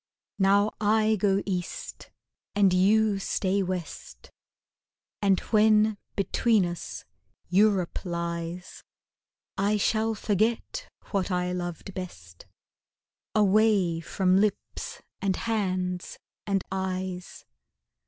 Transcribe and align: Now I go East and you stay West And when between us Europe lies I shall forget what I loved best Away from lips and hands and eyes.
Now 0.39 0.71
I 0.81 1.15
go 1.15 1.43
East 1.45 2.09
and 2.55 2.73
you 2.73 3.19
stay 3.19 3.61
West 3.61 4.31
And 5.21 5.39
when 5.51 5.97
between 6.15 6.65
us 6.65 7.05
Europe 7.49 8.03
lies 8.03 8.83
I 9.59 9.77
shall 9.77 10.15
forget 10.15 10.89
what 11.11 11.29
I 11.29 11.51
loved 11.51 11.93
best 11.93 12.47
Away 13.35 13.99
from 13.99 14.37
lips 14.37 15.03
and 15.21 15.35
hands 15.35 16.17
and 16.47 16.63
eyes. 16.71 17.45